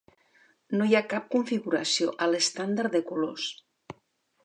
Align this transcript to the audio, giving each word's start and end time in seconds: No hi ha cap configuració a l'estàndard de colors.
No 0.79 0.87
hi 0.91 0.95
ha 0.99 1.03
cap 1.11 1.27
configuració 1.35 2.09
a 2.27 2.31
l'estàndard 2.33 2.99
de 2.99 3.07
colors. 3.13 3.51